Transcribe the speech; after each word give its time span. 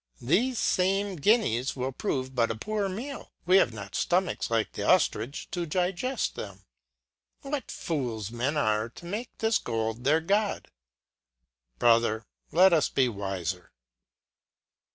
Thefe 0.19 0.57
fame 0.57 1.15
guineas 1.17 1.75
will 1.75 1.91
prove 1.91 2.33
but 2.33 2.49
a 2.49 2.55
poor 2.55 2.89
meal. 2.89 3.31
We 3.45 3.57
have 3.57 3.71
not 3.71 3.91
ftomachs, 3.93 4.49
like 4.49 4.71
the 4.71 4.81
oflrich, 4.81 5.51
to 5.51 5.67
digefl 5.67 6.33
them. 6.33 6.65
What 7.41 7.69
fools 7.69 8.31
men 8.31 8.57
are 8.57 8.89
to 8.89 9.05
make 9.05 9.29
this 9.37 9.59
gold 9.59 10.03
their 10.03 10.19
God? 10.19 10.69
Brother, 11.77 12.25
let 12.51 12.73
us 12.73 12.89
be 12.89 13.09
wifer. 13.09 13.71